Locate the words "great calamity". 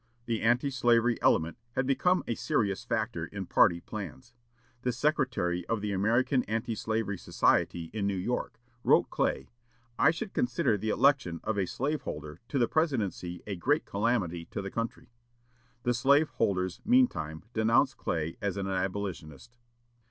13.55-14.45